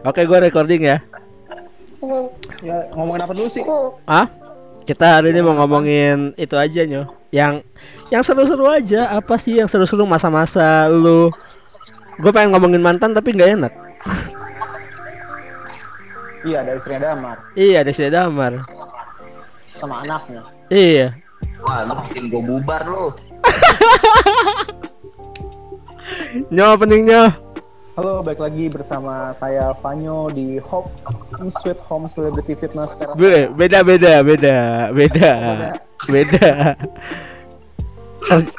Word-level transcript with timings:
Oke, 0.00 0.24
gue 0.24 0.38
recording 0.40 0.80
ya. 0.80 0.98
Ya 2.64 2.88
ngomongin 2.96 3.22
apa 3.24 3.32
dulu 3.36 3.48
sih? 3.52 3.60
Ah? 4.08 4.26
Kita 4.88 5.20
hari 5.20 5.30
ini 5.36 5.44
mau 5.44 5.52
ngomongin 5.54 6.32
itu 6.40 6.56
aja 6.56 6.82
nyo. 6.88 7.12
Yang 7.28 7.62
yang 8.08 8.22
seru-seru 8.24 8.64
aja. 8.64 9.12
Apa 9.12 9.36
sih 9.36 9.60
yang 9.60 9.68
seru-seru 9.68 10.08
masa-masa 10.08 10.88
lu? 10.88 11.28
Gue 12.16 12.32
pengen 12.32 12.56
ngomongin 12.56 12.80
mantan 12.80 13.12
tapi 13.12 13.36
nggak 13.36 13.60
enak. 13.60 13.72
Iya 16.40 16.64
ada 16.64 16.72
istrinya 16.72 17.12
Damar 17.12 17.36
Iya, 17.52 17.84
ada 17.84 17.92
si 17.92 18.00
Damar. 18.08 18.52
sama 19.76 20.00
anaknya. 20.00 20.40
Iya. 20.72 21.12
Wah, 21.60 21.84
lu 21.84 21.92
bikin 22.08 22.32
gua 22.32 22.40
bubar 22.40 22.82
lu. 22.88 23.12
Nyo 26.52 26.64
opening 26.76 27.04
nyo. 27.04 27.28
Halo, 27.98 28.22
balik 28.22 28.38
lagi 28.38 28.70
bersama 28.70 29.34
saya 29.34 29.74
Vanyo 29.82 30.30
di 30.30 30.62
Hope 30.62 30.88
Sweet 31.60 31.80
Home 31.90 32.06
Celebrity 32.06 32.54
Fitness 32.54 32.94
Teras. 32.94 33.18
Be- 33.18 33.50
Beda 33.50 33.82
beda 33.82 34.22
beda 34.22 34.56
beda 34.94 35.32
beda. 36.06 36.48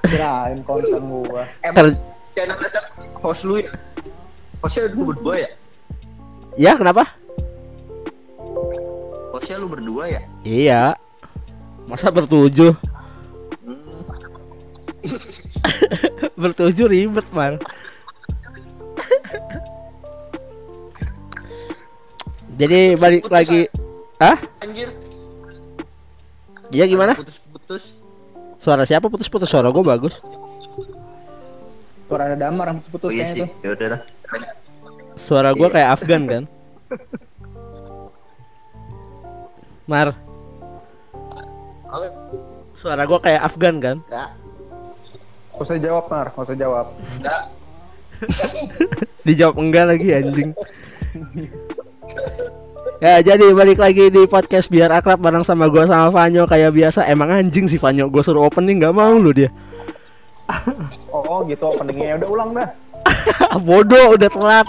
Kirain 0.04 0.60
konten 0.68 1.00
gua. 1.08 1.48
Emang 1.64 1.96
channel 2.36 2.58
siapa? 2.68 2.90
host 3.24 3.48
lu 3.48 3.64
ya? 3.64 3.72
Hostnya 4.60 4.92
lu 4.92 5.04
berdua 5.10 5.36
ya? 5.40 5.50
ya 6.60 6.72
kenapa? 6.76 7.08
Hostnya 9.32 9.56
lu 9.58 9.72
berdua 9.72 10.12
ya? 10.12 10.22
Iya. 10.44 10.84
Masa 11.88 12.12
bertujuh? 12.12 12.76
Hmm. 13.64 14.04
bertujuh 16.42 16.86
ribet 16.92 17.28
man. 17.32 17.56
Jadi 22.62 22.94
balik 22.96 23.26
Putus, 23.26 23.34
lagi. 23.34 23.62
Ah? 24.22 24.38
Anjir. 24.62 24.90
Iya 26.70 26.86
gimana? 26.86 27.18
Putus-putus. 27.18 27.84
Suara 28.62 28.86
siapa 28.86 29.10
putus-putus? 29.10 29.50
Suara 29.50 29.74
gue 29.74 29.82
bagus. 29.82 30.22
Suara 32.06 32.30
ada 32.30 32.38
Damar 32.38 32.70
yang 32.70 32.80
Oh 32.80 32.86
putus 32.86 33.10
iya 33.10 33.26
kayaknya 33.26 33.50
sih. 33.50 33.66
tuh. 33.66 33.76
Ya. 33.82 33.98
Suara 35.18 35.50
gue 35.52 35.66
Iya. 35.66 35.74
kayak 35.74 35.90
Afgan 35.92 36.24
kan? 36.30 36.44
Mar, 39.90 40.16
Oh, 41.92 42.08
suara 42.72 43.04
gue 43.04 43.20
kayak 43.20 43.42
Afgan 43.44 43.76
kan? 43.84 43.98
enggak. 44.08 44.30
Gak 45.52 45.60
usah 45.60 45.76
jawab, 45.76 46.06
Mar. 46.08 46.28
Gak 46.32 46.44
usah 46.48 46.56
jawab. 46.56 46.86
Enggak. 47.20 47.42
Dijawab 49.28 49.56
enggak 49.60 49.86
lagi 49.92 50.08
anjing. 50.14 50.50
Ya 53.02 53.18
jadi 53.20 53.50
balik 53.52 53.82
lagi 53.82 54.08
di 54.08 54.24
podcast 54.24 54.70
biar 54.70 54.94
akrab 54.94 55.18
bareng 55.18 55.42
sama 55.42 55.66
gua 55.66 55.84
sama 55.84 56.14
Vanyo 56.14 56.46
kayak 56.46 56.70
biasa 56.70 57.10
emang 57.10 57.34
anjing 57.34 57.66
sih 57.66 57.82
Vanyo 57.82 58.06
gue 58.08 58.22
suruh 58.22 58.46
opening 58.46 58.78
nggak 58.78 58.94
mau 58.94 59.18
lu 59.18 59.34
dia 59.34 59.50
Oh 61.10 61.42
gitu 61.44 61.66
openingnya. 61.66 62.06
Ya 62.08 62.16
udah 62.18 62.30
ulang 62.30 62.50
dah. 62.54 62.70
bodoh 63.66 64.14
udah 64.14 64.30
telat 64.30 64.68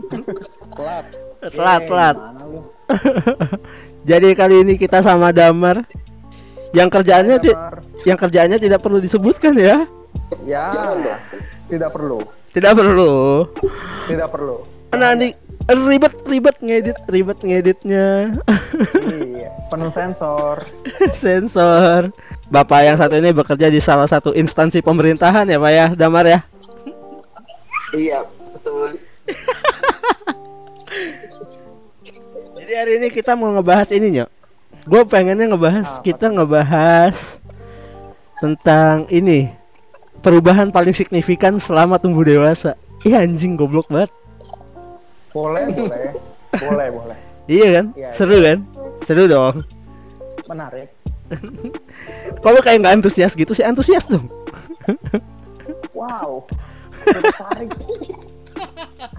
Telat. 0.72 1.04
telat 1.52 1.80
Yeay, 1.80 1.86
telat 1.86 2.16
jadi 4.02 4.28
kali 4.32 4.64
ini 4.64 4.74
kita 4.74 5.04
sama 5.04 5.28
Damar 5.28 5.84
yang 6.72 6.88
kerjaannya 6.88 7.36
Damar. 7.38 7.84
yang 8.02 8.16
kerjaannya 8.16 8.56
tidak 8.56 8.80
perlu 8.80 8.96
disebutkan 8.98 9.52
ya 9.54 9.84
Ya. 10.40 10.72
Tidak 11.68 11.90
perlu. 11.92 12.24
tidak 12.56 12.72
perlu 12.72 13.12
Tidak 14.08 14.28
perlu. 14.30 14.56
nah 14.90 15.12
nih 15.12 15.36
ribet 15.76 16.14
ribet 16.26 16.56
ngedit 16.58 16.98
ribet 17.06 17.38
ngeditnya 17.42 18.34
iya. 19.06 19.48
Penuh 19.70 19.90
sensor. 19.92 20.66
sensor 21.22 22.10
Bapak 22.50 22.82
yang 22.82 22.98
satu 22.98 23.14
ini 23.14 23.30
bekerja 23.30 23.70
di 23.70 23.78
salah 23.78 24.10
satu 24.10 24.34
instansi 24.34 24.82
pemerintahan 24.82 25.46
ya 25.46 25.62
Pak 25.62 25.72
ya 25.72 25.86
Damar 25.94 26.26
ya 26.26 26.42
Iya, 27.90 28.22
betul. 28.54 29.02
Jadi 32.58 32.72
hari 32.74 33.02
ini 33.02 33.10
kita 33.10 33.34
mau 33.34 33.50
ngebahas 33.50 33.90
ini 33.90 34.14
nyok 34.14 34.30
Gue 34.86 35.02
pengennya 35.06 35.50
ngebahas 35.50 35.98
Apa 35.98 36.02
Kita 36.06 36.30
ngebahas 36.30 37.38
Tentang 38.38 39.10
ini 39.10 39.50
Perubahan 40.22 40.70
paling 40.70 40.94
signifikan 40.94 41.58
selama 41.58 41.98
tumbuh 41.98 42.22
dewasa 42.22 42.78
Iya 43.02 43.26
anjing 43.26 43.58
goblok 43.58 43.90
banget 43.90 44.10
Boleh, 45.30 45.64
boleh. 45.78 46.04
Boleh, 46.58 46.88
boleh. 46.90 47.18
Iya 47.50 47.68
kan? 47.80 47.86
Iya, 47.98 48.10
Seru 48.14 48.38
kan? 48.42 48.58
Seru 49.02 49.24
dong 49.26 49.66
Menarik. 50.46 50.90
Kalau 52.44 52.58
kayak 52.62 52.82
nggak 52.82 52.94
antusias 53.02 53.34
gitu 53.38 53.54
sih 53.54 53.62
antusias 53.66 54.06
dong 54.10 54.26
Wow. 55.98 56.46
Tertarik. 57.06 57.70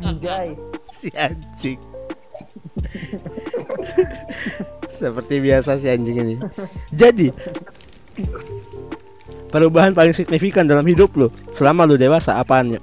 Anjay. 0.04 0.54
Si 0.92 1.08
anjing 1.16 1.80
Seperti 4.92 5.36
biasa 5.42 5.80
si 5.80 5.88
anjing 5.90 6.18
ini 6.22 6.36
Jadi 6.94 7.32
Perubahan 9.50 9.96
paling 9.96 10.14
signifikan 10.14 10.68
dalam 10.68 10.86
hidup 10.86 11.16
lu 11.18 11.28
Selama 11.56 11.90
lu 11.90 11.98
dewasa 11.98 12.38
apaan 12.38 12.78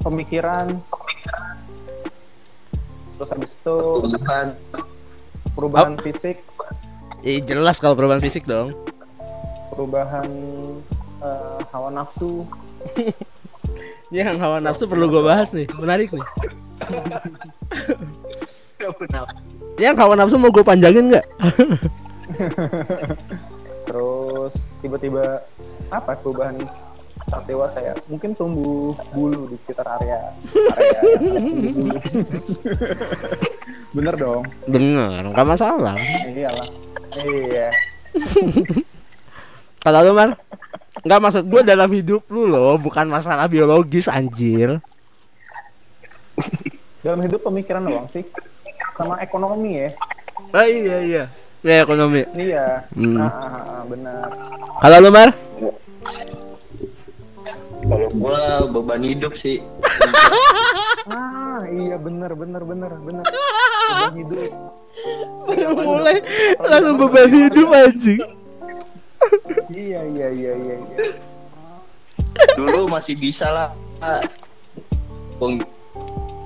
Pemikiran. 0.00 0.80
Terus 3.20 3.30
habis 3.30 3.50
itu 3.52 3.76
Bukan. 4.00 4.46
perubahan 5.52 5.94
fisik, 6.00 6.40
Eh 7.20 7.44
jelas 7.44 7.76
kalau 7.76 7.92
perubahan 7.92 8.24
fisik 8.24 8.48
dong 8.48 8.72
perubahan 9.80 10.28
eh, 11.24 11.58
hawa 11.72 11.88
nafsu. 11.88 12.44
Yang 14.12 14.36
hawa 14.42 14.58
nafsu 14.60 14.84
perlu 14.90 15.08
gue 15.08 15.22
bahas 15.22 15.54
nih, 15.56 15.64
menarik 15.78 16.12
nih. 16.12 16.26
Yang 19.80 19.96
hawa 19.96 20.14
nafsu 20.20 20.36
mau 20.36 20.52
gue 20.52 20.60
panjangin 20.60 21.14
nggak? 21.14 21.26
Terus 23.88 24.52
tiba-tiba 24.84 25.40
apa 25.88 26.12
perubahan 26.20 26.60
saat 27.28 27.44
dewasa 27.44 27.78
ya? 27.82 27.94
Mungkin 28.08 28.32
tumbuh 28.32 28.96
bulu 29.12 29.50
di 29.50 29.56
sekitar 29.60 29.84
area 30.00 30.32
area 30.76 31.00
bulu. 31.76 31.98
Bener 33.96 34.14
dong. 34.14 34.42
Bener, 34.70 35.22
nggak 35.34 35.48
masalah. 35.48 35.98
Iyalah. 36.30 36.68
Iya. 37.20 37.68
Kalau 39.84 40.00
lu 40.06 40.12
mar, 40.14 40.38
nggak 41.02 41.20
maksud 41.20 41.44
gue 41.48 41.62
dalam 41.66 41.90
hidup 41.90 42.22
lu 42.30 42.46
loh, 42.46 42.78
bukan 42.78 43.10
masalah 43.10 43.50
biologis 43.50 44.06
anjir. 44.06 44.78
Dalam 47.00 47.20
hidup 47.24 47.40
pemikiran 47.42 47.82
doang 47.82 48.06
sih. 48.12 48.22
Sama 48.94 49.16
ekonomi 49.24 49.80
ya. 49.80 49.90
Oh 50.52 50.66
iya 50.66 50.96
iya. 51.00 51.24
Ya 51.60 51.84
ekonomi. 51.84 52.24
Iya. 52.36 52.84
Hmm. 52.92 53.16
Ah, 53.20 53.28
ah, 53.28 53.54
ah, 53.80 53.82
benar. 53.88 54.28
Kalau 54.80 54.96
lu 55.00 55.10
mar, 55.12 55.28
Kalau 57.90 58.08
gua 58.14 58.70
beban 58.70 59.02
hidup 59.02 59.34
sih. 59.34 59.58
Ah, 61.10 61.66
iya 61.66 61.98
benar 61.98 62.38
benar 62.38 62.62
benar 62.62 62.92
benar. 63.02 63.24
Beban 63.26 64.14
hidup. 64.14 64.52
mulai 65.74 66.22
langsung 66.60 66.96
beban 67.02 67.26
hidup 67.34 67.66
anjing. 67.72 68.20
Iya 69.74 70.00
iya 70.06 70.28
iya 70.30 70.52
iya. 70.60 70.74
iya. 70.76 70.98
Dulu 72.54 72.86
masih 72.86 73.18
bisa 73.18 73.50
lah. 73.50 73.68
Bung 75.40 75.64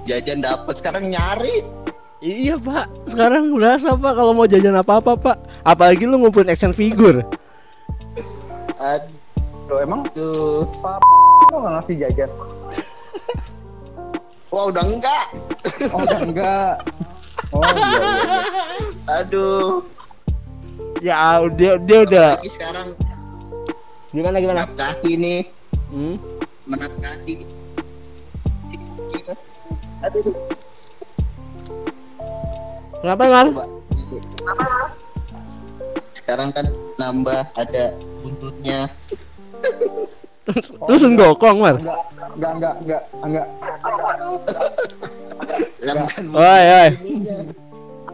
jajan 0.08 0.41
dapat 0.41 0.81
sekarang 0.81 1.12
nyari. 1.12 1.61
Iya 2.25 2.56
pak, 2.56 2.88
sekarang 3.05 3.52
berasa 3.52 3.93
pak 4.00 4.12
kalau 4.17 4.32
mau 4.32 4.49
jajan 4.49 4.81
apa 4.81 4.96
apa 4.96 5.12
pak. 5.19 5.37
Apalagi 5.61 6.08
lu 6.08 6.17
ngumpulin 6.25 6.49
action 6.49 6.73
figure. 6.73 7.20
Loh 9.64 9.81
emang 9.81 10.05
Aduh. 10.12 10.69
Kok 11.55 11.62
nggak 11.62 11.75
ngasih 11.79 11.95
jajan? 12.03 12.31
Wah 14.51 14.65
udah 14.75 14.85
enggak. 14.91 15.27
Oh 15.95 16.03
udah 16.03 16.21
enggak. 16.27 16.75
Oh 17.55 17.62
iya 17.62 17.79
iya. 17.79 17.99
iya. 18.03 18.43
Aduh. 19.23 19.87
Ya 20.99 21.39
dia 21.55 21.79
dia 21.79 21.99
udah 22.03 22.31
Lagi 22.43 22.51
sekarang 22.51 22.99
gimana 24.11 24.43
gimana? 24.43 24.67
menap 24.67 24.75
kaki 24.75 25.15
nih. 25.15 25.41
Hmm? 25.95 26.19
Menap 26.67 26.91
kaki. 26.99 27.47
Aduh. 30.11 30.35
Kenapa 32.99 33.23
mar? 33.31 33.47
Coba. 33.55 33.67
Sekarang 36.19 36.51
kan 36.51 36.67
nambah 36.99 37.47
ada 37.55 37.95
buntutnya. 38.27 38.91
Lu 40.85 40.96
senggokong 40.96 41.56
mar? 41.56 41.76
Enggak 41.76 41.99
enggak 42.52 42.75
enggak 42.79 43.02
enggak 43.23 43.46
enggak 45.81 46.08
Oi, 46.35 46.64
oi. 46.75 46.88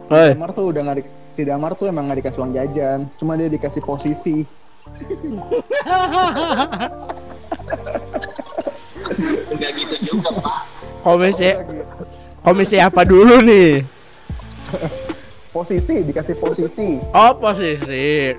si 0.01 0.13
Oi. 0.13 0.29
Damar 0.31 0.51
tuh 0.51 0.65
udah 0.71 0.83
di- 0.93 1.11
si 1.29 1.41
Damar 1.43 1.73
tuh 1.75 1.87
emang 1.87 2.07
nggak 2.07 2.19
dikasih 2.21 2.39
uang 2.39 2.53
jajan 2.53 2.99
cuma 3.17 3.35
dia 3.35 3.47
dikasih 3.47 3.81
posisi 3.81 4.43
enggak 9.51 9.71
gitu 9.77 9.97
juga, 10.07 10.29
Pak. 10.37 10.59
Komisi 11.01 11.49
komisi 12.41 12.77
apa 12.77 13.03
dulu 13.03 13.41
nih? 13.41 13.85
posisi 15.51 16.03
dikasih 16.03 16.37
posisi 16.37 17.03
Oh, 17.11 17.35
posisi. 17.35 18.37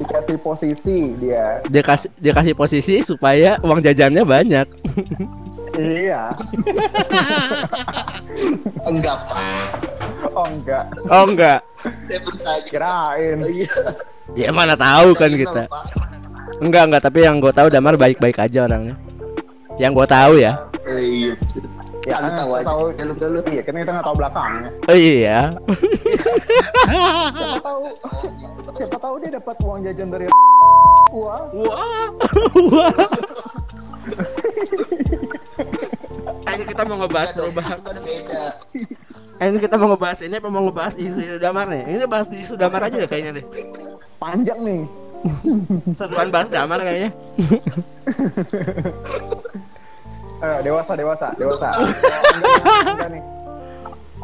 Dikasih 0.00 0.36
posisi 0.40 1.12
dia 1.20 1.60
Dia 1.68 1.82
kasih 1.84 2.08
dia 2.16 2.32
kasih 2.32 2.54
posisi 2.56 2.94
supaya 3.04 3.60
uang 3.60 3.80
jajannya 3.80 4.24
banyak. 4.24 4.66
iya 5.76 6.30
Enggak, 8.88 9.16
Pak. 9.28 9.40
oh 10.32 10.46
enggak 10.48 10.84
Oh 11.06 11.24
enggak. 11.24 11.60
Kirain 12.66 13.38
Iya. 13.44 13.76
Ya 14.36 14.50
mana 14.50 14.74
tahu 14.78 15.12
kan 15.12 15.30
kita. 15.30 15.68
Enggak 16.60 16.82
enggak, 16.86 17.02
tapi 17.02 17.18
yang 17.24 17.42
gue 17.42 17.50
tahu 17.50 17.66
Damar 17.66 17.96
baik-baik 17.96 18.38
aja 18.38 18.66
orangnya. 18.66 18.94
Yang 19.80 19.92
gue 19.96 20.06
tahu 20.06 20.32
ya. 20.38 20.52
Eh, 20.86 21.30
Iya. 21.30 21.34
Ya 22.10 22.16
Kan 22.18 22.32
tahu 22.34 22.50
aja. 22.52 22.64
tahu 22.66 22.82
Galup-galup. 22.92 23.44
iya 23.46 23.60
kan 23.62 23.72
kita 23.72 23.90
nggak 23.92 24.04
tahu 24.04 24.16
belakangnya 24.18 24.68
Oh 24.84 24.96
iya. 24.96 25.38
siapa 27.30 27.58
tahu 27.62 27.82
siapa 28.74 28.96
tahu 28.98 29.14
dia 29.18 29.30
dapat 29.32 29.54
uang 29.60 29.78
jajan 29.82 30.08
dari 30.08 30.24
wah 31.10 31.42
Wah. 31.50 32.06
Wah. 32.68 32.92
Ini 36.50 36.64
kita 36.64 36.82
mau 36.84 36.96
ngebahas 36.98 37.30
perubahan. 37.30 37.78
Kan 37.80 37.96
beda. 38.00 38.42
Ini 39.40 39.56
kita 39.58 39.74
mau 39.74 39.86
ngebahas 39.88 40.18
ini 40.20 40.34
apa 40.34 40.46
mau 40.46 40.62
ngebahas 40.62 40.94
isu 40.94 41.38
Damar 41.38 41.66
nih? 41.66 41.82
Ini 41.88 42.04
bahas 42.04 42.26
isu 42.28 42.52
Damar 42.54 42.84
aja 42.84 42.94
deh 42.94 43.06
kayaknya 43.06 43.40
deh. 43.40 43.44
panjang 44.18 44.58
nih 44.60 44.80
Seruan 45.94 46.28
bahas 46.28 46.48
Damar 46.48 46.78
kayaknya. 46.78 47.10
Eh, 50.40 50.58
dewasa 50.64 50.92
dewasa 50.96 51.28
dewasa 51.36 51.68
Angga, 51.76 52.54
Angga 52.88 53.06
nih 53.12 53.22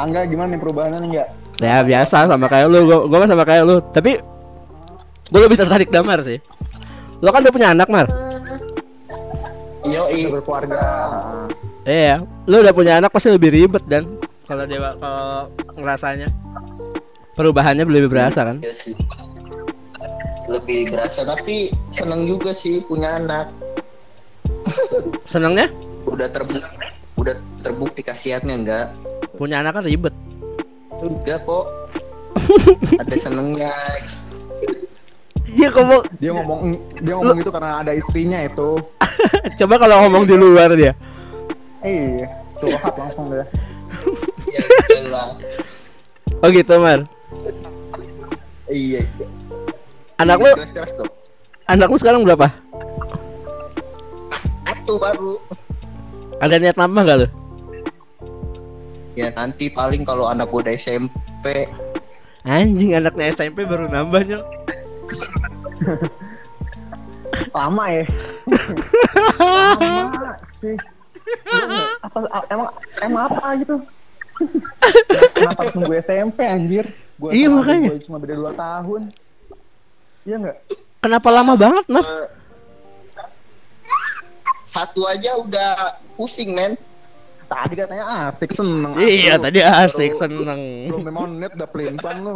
Angga 0.00 0.20
gimana 0.24 0.48
nih 0.56 0.60
perubahannya 0.64 0.98
nih 1.04 1.08
enggak 1.12 1.28
Ya 1.56 1.80
biasa 1.80 2.28
sama 2.28 2.46
kayak 2.52 2.68
lu, 2.68 2.84
gua, 2.84 3.08
gua 3.08 3.24
sama 3.24 3.44
kayak 3.48 3.64
lu. 3.64 3.80
Tapi 3.80 4.20
gua 5.32 5.40
lebih 5.40 5.56
tertarik 5.56 5.88
Damar 5.88 6.20
sih. 6.20 6.36
Lo 7.24 7.32
kan 7.32 7.40
udah 7.40 7.54
punya 7.54 7.72
anak, 7.72 7.88
Mar. 7.88 8.06
Yo, 9.88 10.04
udah 10.04 10.30
berkeluarga 10.36 10.82
Iya, 11.86 12.18
lu 12.44 12.60
udah 12.60 12.74
punya 12.74 12.98
anak 12.98 13.14
pasti 13.14 13.30
lebih 13.30 13.54
ribet 13.54 13.86
dan 13.86 14.18
kalau 14.44 14.66
dewa 14.66 14.98
kalau 14.98 15.46
ngerasanya 15.78 16.28
perubahannya 17.38 17.86
lebih 17.86 18.10
berasa 18.10 18.42
kan? 18.42 18.58
Iya 18.60 18.74
sih. 18.74 18.94
Lebih 20.50 20.90
berasa 20.90 21.22
tapi 21.22 21.70
seneng 21.94 22.26
juga 22.26 22.52
sih 22.52 22.82
punya 22.84 23.16
anak. 23.22 23.48
Senengnya 25.30 25.70
Udah 26.06 26.28
terbukti 26.30 26.62
udah 27.16 27.34
terbukti 27.60 28.00
kasihatnya 28.04 28.54
enggak? 28.54 28.86
punya 29.36 29.60
anak 29.60 29.76
kan 29.76 29.84
ribet. 29.84 30.14
Enggak 31.04 31.44
kok. 31.44 31.66
Ada 33.04 33.16
senengnya. 33.20 33.72
Iya 35.46 35.72
ngomong, 35.72 36.02
dia 36.20 36.30
ngomong 36.36 36.60
dia 37.00 37.14
ngomong 37.16 37.38
itu 37.40 37.48
karena 37.54 37.80
ada 37.80 37.92
istrinya 37.96 38.44
itu 38.44 38.76
coba 39.62 39.74
kalau 39.80 40.04
ngomong 40.04 40.28
di 40.28 40.34
luar 40.36 40.74
dia. 40.76 40.92
eh 41.86 42.26
curhat 42.60 42.92
langsung 42.98 43.30
deh 43.30 43.46
Ya 44.52 45.00
lah. 45.08 45.38
Oh 46.42 46.48
gitu, 46.50 46.76
Mar. 46.76 47.06
Iya. 48.68 49.06
iya. 49.06 49.26
Anak 50.18 50.42
lu, 50.42 50.50
tuh. 50.98 51.08
anak 51.70 51.88
lu 51.88 51.96
sekarang 51.96 52.26
berapa? 52.26 52.50
Satu 54.66 54.98
baru. 54.98 55.38
Ada 56.36 56.60
niat 56.60 56.76
nambah 56.76 57.02
gak 57.02 57.18
lu? 57.18 57.28
Ya 59.16 59.32
nanti 59.32 59.72
paling 59.72 60.04
kalau 60.04 60.28
anak 60.28 60.52
gua 60.52 60.60
udah 60.60 60.76
SMP 60.76 61.64
Anjing 62.44 62.92
anaknya 62.94 63.32
SMP 63.32 63.64
baru 63.64 63.88
nambah 63.88 64.22
nyok. 64.22 64.44
lama 67.50 67.84
ya. 67.90 68.04
Lama 69.40 70.32
sih. 70.60 70.76
Apa 72.04 72.18
emang 72.46 72.68
emang 73.02 73.22
apa 73.26 73.46
gitu? 73.58 73.76
Kenapa 75.34 75.64
harus 75.64 75.74
nunggu 75.74 75.94
SMP 75.98 76.38
anjir? 76.44 76.84
Gua 77.16 77.32
Iya, 77.32 77.48
makanya. 77.50 77.88
gua 77.96 78.04
cuma 78.04 78.18
beda 78.20 78.34
2 78.36 78.52
tahun. 78.54 79.02
Iya 80.22 80.36
nggak? 80.38 80.56
Kenapa 81.00 81.28
lama 81.32 81.52
banget, 81.54 81.84
eh, 81.88 82.26
satu 84.66 85.06
aja 85.06 85.38
udah 85.38 85.96
pusing 86.16 86.50
men. 86.50 86.74
tadi 87.46 87.78
katanya 87.78 88.26
asik 88.26 88.50
seneng 88.50 88.98
Iya, 88.98 89.38
Lu- 89.38 89.44
tadi 89.44 89.60
asik, 89.62 90.18
seneng. 90.18 90.90
belum 90.90 91.02
memang 91.04 91.24
menit 91.30 91.54
udah 91.54 91.68
pelintang 91.68 92.16
lu 92.20 92.34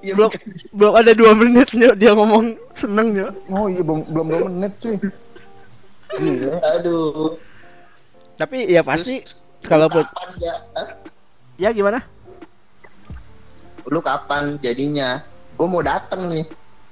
Ya, 0.00 0.16
Belum 0.16 0.30
belum 0.72 0.92
ada 0.94 1.12
dua 1.12 1.30
menit 1.32 1.70
nyok 1.70 1.94
dia 1.94 2.10
ngomong 2.10 2.56
seneng 2.72 3.12
nyok. 3.12 3.30
oh 3.48 3.66
iya 3.66 3.82
belum 3.82 4.00
belum 4.08 4.26
dua 4.26 4.40
menit 4.48 4.72
cuy 4.78 4.96
Gila. 6.08 6.56
Aduh. 6.74 7.36
Tapi 8.34 8.64
ya 8.66 8.80
pasti 8.80 9.20
kalaupun 9.60 10.00
kapan 10.00 10.28
ya? 10.40 10.54
Ya 11.58 11.68
gimana? 11.68 12.00
Lu 13.84 14.00
kapan 14.00 14.56
jadinya? 14.58 15.20
Gua 15.54 15.68
mau 15.68 15.84
dateng 15.84 16.32
nih. 16.32 16.44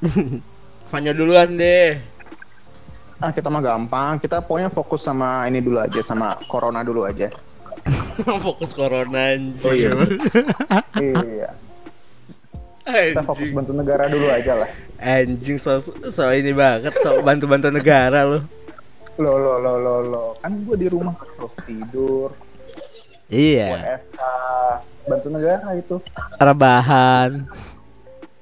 Fanyo 0.90 1.12
duluan 1.12 1.56
deh. 1.56 1.96
Ah 3.16 3.32
kita 3.32 3.48
mah 3.48 3.62
gampang 3.64 4.20
kita 4.20 4.44
pokoknya 4.44 4.68
fokus 4.68 5.00
sama 5.00 5.48
ini 5.48 5.64
dulu 5.64 5.80
aja 5.80 6.00
sama 6.04 6.36
corona 6.46 6.84
dulu 6.84 7.04
aja 7.04 7.32
Fokus 8.42 8.74
corona 8.74 9.38
anjing. 9.38 9.62
Oh, 9.62 9.72
iya. 9.72 9.90
iya 11.00 11.48
kita 12.86 13.22
fokus 13.22 13.50
bantu 13.50 13.72
negara 13.74 14.06
dulu 14.10 14.26
aja 14.26 14.52
lah 14.58 14.70
Anjing 14.96 15.58
so, 15.58 15.78
so 16.08 16.22
ini 16.32 16.50
banget 16.50 16.94
so 16.98 17.20
bantu-bantu 17.20 17.68
negara 17.68 18.24
lu. 18.24 18.40
lo 19.16 19.32
lo 19.32 19.54
lo 19.60 19.72
lo 19.80 19.94
lo 20.04 20.24
kan 20.40 20.52
gue 20.60 20.76
di 20.76 20.88
rumah 20.92 21.16
terus 21.16 21.52
tidur 21.64 22.30
Iya. 23.26 23.98
WFH 24.06 24.20
bantu 25.06 25.28
negara 25.32 25.66
itu 25.74 25.96
Rebahan. 26.38 27.30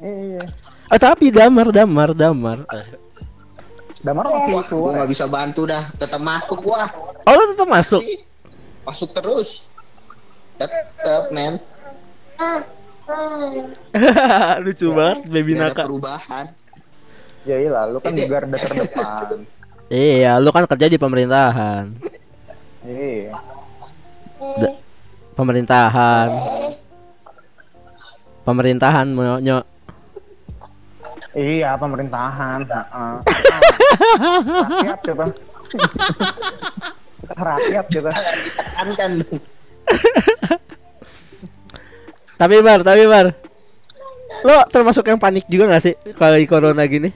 iya 0.02 0.44
Oh 0.92 1.00
tapi 1.00 1.32
damar 1.32 1.72
damar 1.72 2.12
damar. 2.12 2.58
Damar 4.04 4.28
masih 4.28 4.52
gua 4.52 4.64
keluar 4.68 4.90
nggak 5.00 5.11
bisa 5.11 5.25
bantu 5.25 5.64
dah. 5.64 5.88
Tetap 5.96 6.20
masuk 6.20 6.61
gua. 6.61 6.92
Oh 7.25 7.32
lu 7.32 7.56
tetap 7.56 7.68
masuk. 7.68 8.02
Masuk 8.84 9.08
terus. 9.16 9.64
Tetap 10.61 11.32
men. 11.32 11.56
Lucu 14.64 14.87
banget 14.92 15.18
baby 15.28 15.52
naka. 15.54 15.84
perubahan. 15.87 16.50
ya 17.44 17.61
iya 17.61 17.84
lu 17.92 18.00
kan 18.00 18.16
di 18.16 18.25
garda 18.25 18.56
terdepan 18.56 19.44
Iya, 19.92 20.40
lu 20.40 20.49
kan 20.49 20.64
kerja 20.64 20.88
di 20.88 20.96
pemerintahan. 20.96 21.92
iya 22.88 23.37
pemerintahan. 25.34 26.28
Pemerintahan 28.44 29.06
nyok. 29.14 29.64
Iya 31.34 31.74
pemerintahan 31.78 32.62
Heeh. 32.66 33.14
rakyat 34.74 34.98
coba 35.04 35.24
rakyat 37.34 37.86
Kan 38.74 38.88
kan. 38.98 39.12
Tapi 42.34 42.58
bar, 42.66 42.82
tapi 42.82 43.06
bar. 43.06 43.30
Lo 44.42 44.66
termasuk 44.66 45.06
yang 45.06 45.22
panik 45.22 45.46
juga 45.46 45.70
gak 45.70 45.84
sih 45.86 45.94
kalau 46.18 46.34
di 46.34 46.50
corona 46.50 46.82
gini? 46.82 47.14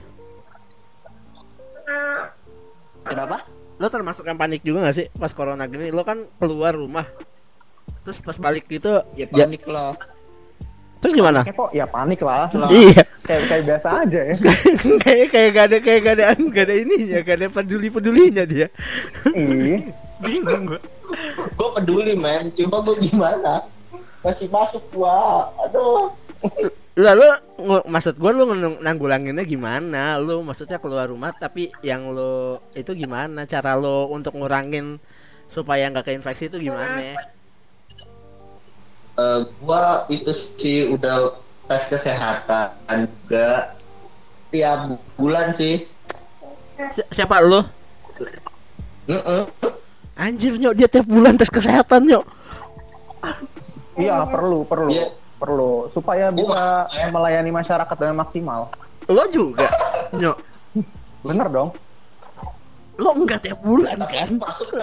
Kenapa? 3.03 3.43
Lo 3.75 3.91
termasuk 3.91 4.23
yang 4.23 4.39
panik 4.39 4.63
juga 4.63 4.87
gak 4.87 4.95
sih 4.95 5.11
pas 5.11 5.35
corona 5.35 5.67
gini? 5.67 5.91
Lo 5.91 6.07
kan 6.07 6.23
keluar 6.39 6.71
rumah. 6.71 7.03
Terus 8.07 8.23
pas 8.23 8.39
balik 8.39 8.71
gitu, 8.71 9.03
Ya 9.11 9.27
ya, 9.27 9.43
panik 9.43 9.67
lah. 9.67 9.99
Terus 10.99 11.13
gimana? 11.13 11.41
kepo 11.41 11.71
ya 11.71 11.83
panik 11.83 12.19
lah 12.19 12.51
Iya, 12.67 13.03
kayak 13.23 13.43
kayak 13.47 13.63
biasa 13.65 13.87
aja 14.03 14.19
ya 14.21 14.35
kayak 15.05 15.27
kayak 15.29 15.49
gak 15.49 15.65
ada 15.65 15.77
kayak 15.79 15.99
gak 16.01 16.15
ada 16.15 16.23
gak 16.35 16.65
ada 16.65 16.75
ininya, 16.75 17.19
gak 17.21 17.35
ada 17.39 17.47
peduli 17.49 17.87
pedulinya 17.87 18.43
dia. 18.43 18.67
iya 19.31 19.77
Bingung 20.19 20.67
gua. 20.67 20.79
Gua 21.55 21.69
peduli 21.73 22.11
men. 22.11 22.51
Cuma 22.51 22.83
gua 22.83 22.99
gimana? 22.99 23.63
Masih 24.19 24.51
masuk 24.51 24.83
gua. 24.91 25.47
Aduh. 25.63 26.11
Lalu 26.93 27.23
ngu- 27.55 27.87
maksud 27.87 28.19
gua 28.19 28.35
lu 28.35 28.43
nang- 28.51 28.83
nanggulanginnya 28.83 29.47
gimana? 29.47 30.19
Lu 30.19 30.43
maksudnya 30.43 30.75
keluar 30.75 31.07
rumah 31.07 31.31
tapi 31.31 31.71
yang 31.79 32.11
lu 32.11 32.59
itu 32.75 32.91
gimana 32.91 33.47
cara 33.47 33.79
lu 33.79 34.11
untuk 34.11 34.35
ngurangin 34.35 34.99
supaya 35.47 35.87
nggak 35.87 36.03
keinfeksi 36.05 36.51
itu 36.51 36.67
gimana? 36.67 37.15
Eh, 39.19 39.39
gua 39.59 40.07
itu 40.07 40.31
sih 40.55 40.87
udah 40.87 41.35
tes 41.67 41.83
kesehatan 41.87 42.71
juga 42.87 43.75
tiap 44.47 44.95
bulan 45.13 45.51
sih. 45.51 45.83
Si- 46.89 47.07
siapa 47.11 47.43
lu? 47.43 47.59
Mm-mm. 49.05 49.43
Anjir 50.15 50.55
nyok 50.55 50.73
dia 50.73 50.87
tiap 50.87 51.03
bulan 51.03 51.35
tes 51.35 51.47
kesehatan 51.47 52.07
nyok. 52.07 52.23
Iya 53.99 54.23
perlu 54.23 54.63
perlu 54.63 54.87
Iya. 54.87 55.11
perlu 55.35 55.87
supaya 55.89 56.31
bisa 56.31 56.47
Wah, 56.47 56.83
eh. 56.89 57.09
melayani 57.11 57.49
masyarakat 57.49 57.95
dengan 57.95 58.17
maksimal. 58.17 58.71
Lo 59.05 59.23
juga 59.27 59.67
nyok. 60.15 60.37
Bener 61.21 61.47
dong. 61.49 61.69
Lo 62.95 63.09
enggak 63.13 63.43
tiap 63.43 63.59
bulan 63.59 63.97
kan? 64.01 64.29
masuk? 64.37 64.69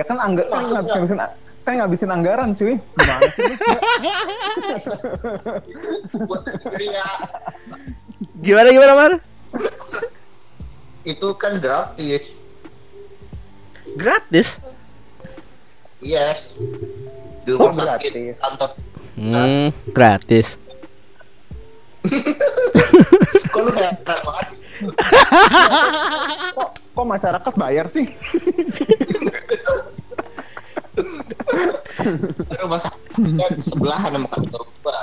Ya 0.00 0.04
kan 0.08 0.16
angga 0.16 0.48
kan 0.48 0.64
ngabisin 0.64 1.20
kan 1.60 1.72
ngabisin 1.76 2.08
anggaran 2.08 2.56
cuy. 2.56 2.80
Gimana 2.80 3.28
sih? 3.36 3.52
Iya. 6.80 7.04
Gimana 8.40 8.68
gimana 8.72 8.92
Mar? 8.96 9.12
Itu 11.04 11.36
kan 11.36 11.60
gratis. 11.60 12.24
Gratis. 13.92 14.48
Yes. 16.00 16.40
Di 17.44 17.52
Oh, 17.52 17.68
rumah 17.68 17.92
sakit 18.00 18.08
gratis. 18.08 18.36
kantor. 18.40 18.70
Hmm, 19.20 19.68
gratis. 19.92 20.48
Kok 23.52 23.60
lu 23.60 23.70
kayak 23.76 24.00
banget 24.00 24.46
sih? 24.48 24.58
Kok 26.56 26.68
kok 26.72 27.04
masyarakat 27.06 27.52
bayar 27.52 27.84
sih? 27.92 28.08
Rumah 32.50 32.80
sakit 32.80 33.22
kan 33.36 33.52
sebelahan 33.60 34.10
sama 34.16 34.28
kantor 34.28 34.62
gua. 34.82 35.00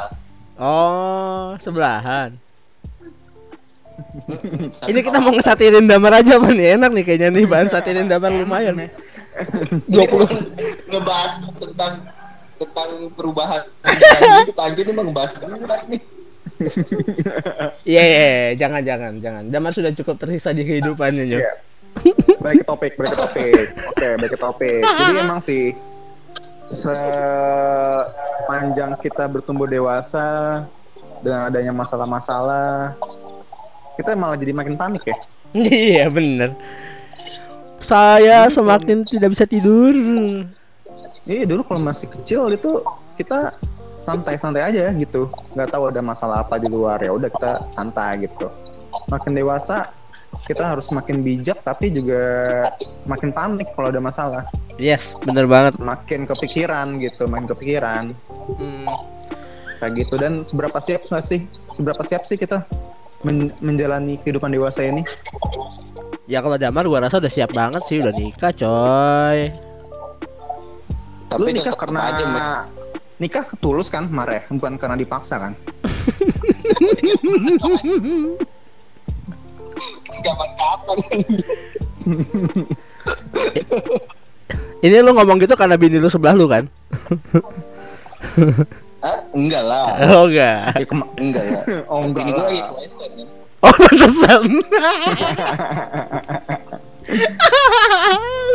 Oh, 0.57 1.53
sebelahan. 1.61 2.33
Ini 4.85 4.99
kita 5.01 5.17
mau 5.17 5.33
ngesatirin 5.33 5.85
damar 5.89 6.21
aja 6.21 6.37
apa 6.37 6.49
nih? 6.53 6.77
Enak 6.77 6.91
nih 6.93 7.03
kayaknya 7.05 7.27
nih 7.33 7.45
bahan 7.49 7.69
satirin 7.69 8.09
damar 8.09 8.29
lumayan. 8.33 8.77
Ini 8.77 10.05
kan 10.05 10.29
ngebahas 10.89 11.33
tentang 11.61 11.93
tentang 12.57 12.89
perubahan 13.13 13.61
hidup 13.85 14.57
anjir 14.57 14.85
ini 14.89 14.93
mah 14.93 15.03
ngebahas 15.05 15.31
nih. 15.89 16.01
Iya, 17.85 18.01
iya, 18.01 18.17
iya, 18.17 18.51
jangan 18.57 18.81
jangan 18.81 19.13
jangan. 19.21 19.43
Damar 19.53 19.71
sudah 19.73 19.93
cukup 19.93 20.17
tersisa 20.17 20.53
di 20.57 20.65
kehidupannya. 20.65 21.25
Iya. 21.29 21.53
Balik 22.41 22.65
ke 22.65 22.65
topik, 22.65 22.91
balik 22.97 23.13
ke 23.13 23.17
topik. 23.17 23.65
Oke, 23.93 24.07
balik 24.17 24.31
ke 24.33 24.39
topik. 24.41 24.81
Jadi 24.81 25.13
emang 25.25 25.41
sih 25.41 25.73
sepanjang 26.67 27.71
kita 28.99 29.23
bertumbuh 29.31 29.65
dewasa 29.65 30.61
dengan 31.23 31.47
adanya 31.49 31.73
masalah-masalah 31.73 32.93
kita 33.97 34.13
malah 34.13 34.37
jadi 34.37 34.53
makin 34.53 34.77
panik 34.77 35.09
ya. 35.09 35.17
Iya, 35.57 36.05
bener. 36.13 36.53
Saya 37.81 38.45
semakin 38.51 39.01
tidak 39.07 39.33
bisa 39.33 39.49
tidur. 39.49 39.95
Iya 41.27 41.43
dulu 41.43 41.65
kalau 41.67 41.81
masih 41.83 42.07
kecil 42.07 42.47
itu 42.55 42.79
kita 43.19 43.51
santai-santai 43.99 44.63
aja 44.63 44.87
gitu, 44.95 45.27
nggak 45.51 45.75
tahu 45.75 45.91
ada 45.91 45.99
masalah 45.99 46.39
apa 46.39 46.55
di 46.55 46.71
luar 46.71 47.03
ya 47.03 47.11
udah 47.11 47.27
kita 47.27 47.67
santai 47.75 48.23
gitu. 48.23 48.47
Makin 49.11 49.35
dewasa 49.35 49.91
kita 50.45 50.63
harus 50.63 50.87
makin 50.91 51.21
bijak 51.21 51.61
tapi 51.61 51.89
juga 51.89 52.21
makin 53.03 53.31
panik 53.31 53.71
kalau 53.73 53.89
ada 53.89 53.97
masalah, 53.97 54.43
Yes, 54.77 55.15
bener 55.23 55.47
banget. 55.47 55.79
makin 55.81 56.23
kepikiran 56.23 56.99
gitu, 56.99 57.25
makin 57.25 57.47
kepikiran 57.47 58.03
Hmm, 58.55 58.87
kayak 59.79 60.05
gitu 60.05 60.15
dan 60.15 60.43
seberapa 60.43 60.77
siap 60.77 61.07
nggak 61.07 61.23
sih, 61.23 61.39
seberapa 61.71 61.99
siap 62.03 62.23
sih 62.23 62.35
kita 62.35 62.63
men- 63.23 63.55
menjalani 63.59 64.19
kehidupan 64.21 64.51
dewasa 64.51 64.83
ini? 64.83 65.01
Ya 66.27 66.39
kalau 66.39 66.59
Damar 66.59 66.85
gua 66.85 67.01
rasa 67.01 67.17
udah 67.17 67.31
siap 67.31 67.51
banget 67.51 67.81
sih, 67.87 68.03
udah 68.03 68.11
nikah, 68.11 68.51
coy. 68.51 69.51
Lu 71.35 71.47
nikah 71.47 71.75
karena 71.75 71.99
aja, 72.07 72.23
nikah 73.19 73.47
tulus 73.59 73.87
kan, 73.87 74.07
Mare, 74.07 74.47
bukan 74.47 74.75
karena 74.75 74.95
dipaksa 74.95 75.39
kan? 75.39 75.53
Zaman 80.23 80.49
kapan? 80.57 80.97
Ini 84.77 85.01
lu 85.01 85.11
ngomong 85.17 85.41
gitu 85.41 85.57
karena 85.57 85.75
bini 85.75 85.97
lu 85.97 86.07
sebelah 86.07 86.37
lu 86.37 86.45
kan? 86.45 86.69
Hah? 89.01 89.17
Enggak 89.33 89.63
lah. 89.65 89.93
Oh 90.17 90.25
enggak. 90.29 90.73
Ya, 90.77 90.85
Enggak 91.17 91.43
lah. 91.45 91.63
oh 91.91 92.01
enggak 92.01 92.23
Ini 92.25 92.31
gua 92.33 92.41
lah. 92.41 92.49
lagi 92.49 92.59
ya. 92.61 93.25
Oh 93.57 93.73
pantesan. 93.73 94.43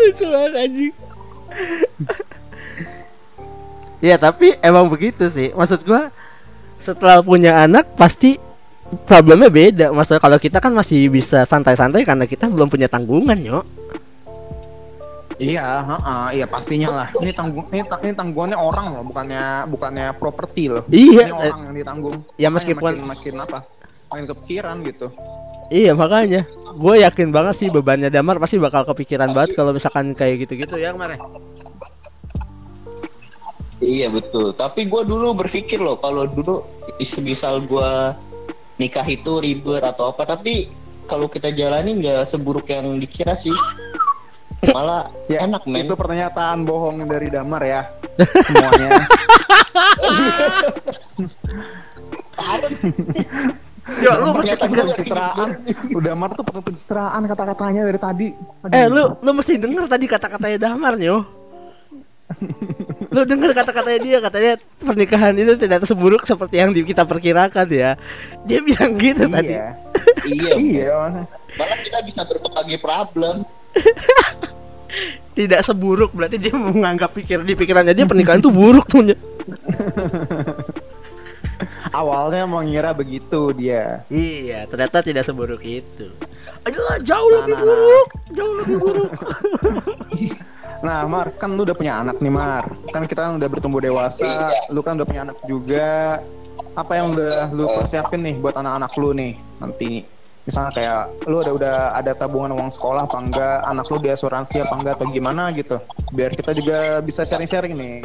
Lucu 0.02 0.25
banget 0.31 0.52
anjing. 0.59 0.95
Ya 4.02 4.16
tapi 4.19 4.59
emang 4.62 4.87
begitu 4.90 5.26
sih. 5.31 5.50
Maksud 5.54 5.87
gua 5.87 6.11
setelah 6.83 7.23
punya 7.23 7.62
anak 7.62 7.87
pasti 7.95 8.38
problemnya 9.08 9.49
beda. 9.49 9.87
Maksudnya 9.90 10.20
kalau 10.20 10.38
kita 10.38 10.58
kan 10.61 10.72
masih 10.72 11.08
bisa 11.08 11.44
santai-santai 11.49 12.04
karena 12.04 12.28
kita 12.28 12.49
belum 12.49 12.68
punya 12.68 12.87
tanggungan, 12.87 13.38
yo. 13.40 13.61
Iya, 15.42 15.82
heeh, 15.82 16.25
iya 16.38 16.46
pastinya 16.46 16.88
lah. 17.02 17.08
Ini 17.18 17.34
tanggung 17.34 17.66
ini, 17.75 17.82
ta- 17.82 17.99
ini 18.04 18.14
tanggungannya 18.14 18.54
orang 18.54 18.87
loh, 18.94 19.02
bukannya 19.11 19.66
bukannya 19.66 20.06
properti 20.14 20.70
loh. 20.70 20.84
Iya, 20.87 21.26
Ini 21.26 21.34
orang 21.34 21.61
yang 21.66 21.75
ditanggung. 21.75 22.16
ya 22.38 22.49
meskipun- 22.52 23.02
makin, 23.02 23.11
makin 23.11 23.34
apa? 23.42 23.58
Makin 24.12 24.25
kepikiran 24.28 24.76
gitu. 24.87 25.08
Iya 25.72 25.96
makanya 25.96 26.44
gue 26.76 26.94
yakin 27.00 27.32
banget 27.32 27.54
sih 27.56 27.68
bebannya 27.72 28.12
Damar 28.12 28.37
pasti 28.37 28.61
bakal 28.61 28.84
kepikiran 28.84 29.32
banget 29.32 29.56
kalau 29.56 29.72
misalkan 29.72 30.12
kayak 30.12 30.44
gitu-gitu 30.44 30.76
ya 30.76 30.92
kemarin. 30.92 31.16
Iya 33.82 34.12
betul. 34.12 34.54
Tapi 34.54 34.87
gua 34.87 35.02
dulu 35.02 35.34
berpikir 35.34 35.80
loh 35.80 35.99
kalau 35.99 36.28
dulu 36.28 36.62
misal 37.25 37.64
gua 37.66 38.14
nikah 38.81 39.07
itu 39.09 39.41
ribet 39.41 39.83
atau 39.85 40.12
apa 40.12 40.25
tapi 40.25 40.69
kalau 41.05 41.26
kita 41.29 41.52
jalani 41.52 41.99
nggak 41.99 42.25
seburuk 42.25 42.69
yang 42.71 42.97
dikira 42.97 43.37
sih. 43.37 43.52
Malah 44.62 45.11
Ya, 45.26 45.43
enak 45.43 45.67
men. 45.67 45.91
Itu 45.91 45.99
pernyataan 45.99 46.62
bohong 46.62 47.02
dari 47.11 47.26
Damar 47.26 47.62
ya. 47.67 47.83
Semuanya. 48.47 48.91
Yo 53.99 54.11
lu 54.14 54.31
mesti 54.38 54.55
denger. 54.55 54.87
pencitraan. 54.87 55.49
Udah 55.91 56.14
Damar 56.14 56.31
tuh 56.38 56.45
penuh 56.47 56.62
pencitraan 56.62 57.23
kata-katanya 57.26 57.83
dari 57.91 57.99
tadi. 57.99 58.29
Aduh. 58.62 58.79
Eh 58.79 58.87
lu 58.87 59.05
lu 59.19 59.31
mesti 59.35 59.59
denger 59.59 59.85
tadi 59.91 60.07
kata-katanya 60.07 60.59
Damar 60.71 60.95
nyo. 60.95 61.41
Lu 63.12 63.21
denger 63.29 63.53
kata-katanya 63.53 64.01
dia 64.01 64.19
katanya 64.25 64.53
pernikahan 64.81 65.37
itu 65.37 65.53
tidak 65.61 65.85
seburuk 65.85 66.25
seperti 66.25 66.61
yang 66.61 66.73
kita 66.73 67.05
perkirakan 67.05 67.69
ya. 67.69 68.01
Dia 68.49 68.59
bilang 68.65 68.97
gitu 68.97 69.29
tadi. 69.29 69.53
Iya. 69.53 69.69
iya. 70.33 70.53
Iya. 70.57 70.97
Malah 71.61 71.79
kita 71.85 71.99
bisa 72.09 72.25
berbagai 72.25 72.79
problem. 72.81 73.45
Tidak 75.33 75.65
seburuk 75.65 76.12
berarti 76.12 76.37
dia 76.37 76.53
menganggap 76.53 77.17
pikir 77.17 77.41
di 77.41 77.57
pikirannya 77.57 77.97
dia 77.97 78.05
pernikahan 78.05 78.45
itu 78.45 78.53
buruk 78.53 78.85
tuh. 78.85 79.01
Awalnya 81.93 82.45
mau 82.45 82.61
ngira 82.61 82.93
begitu 82.93 83.53
dia. 83.57 84.05
Iya, 84.12 84.65
ternyata 84.69 85.05
tidak 85.05 85.29
seburuk 85.29 85.61
itu. 85.61 86.09
Adalah 86.65 86.97
jauh 87.05 87.29
Nah, 87.29 87.37
lebih 87.45 87.55
nah, 87.55 87.62
buruk, 87.65 88.09
jauh 88.33 88.55
lebih 88.65 88.77
buruk. 88.81 89.12
Nah, 90.83 91.07
Mar, 91.07 91.31
kan 91.39 91.55
lu 91.55 91.62
udah 91.62 91.79
punya 91.79 92.03
anak 92.03 92.19
nih, 92.19 92.33
Mar. 92.35 92.67
Kan 92.91 93.07
kita 93.07 93.39
udah 93.39 93.49
bertumbuh 93.49 93.79
dewasa, 93.79 94.51
Iya. 94.51 94.75
lu 94.75 94.83
kan 94.83 94.99
udah 94.99 95.07
punya 95.07 95.23
anak 95.31 95.39
juga. 95.47 96.19
Apa 96.75 96.99
yang 96.99 97.15
udah 97.15 97.55
lu 97.55 97.71
persiapin 97.71 98.27
nih 98.27 98.35
buat 98.43 98.59
anak-anak 98.59 98.91
lu 98.99 99.15
nih 99.15 99.39
nanti? 99.62 100.03
Misalnya 100.43 100.73
kayak 100.75 101.03
lu 101.31 101.39
udah 101.39 101.55
udah 101.55 101.77
ada 101.95 102.19
tabungan 102.19 102.51
uang 102.59 102.75
sekolah 102.75 103.07
apa 103.07 103.15
enggak, 103.15 103.59
anak 103.62 103.87
lu 103.87 104.03
diasuransi 104.03 104.59
apa 104.59 104.75
enggak 104.75 104.95
atau 104.99 105.07
gimana 105.15 105.55
gitu. 105.55 105.79
Biar 106.11 106.35
kita 106.35 106.51
juga 106.51 106.99
bisa 106.99 107.23
sharing-sharing 107.23 107.79
nih. 107.79 107.97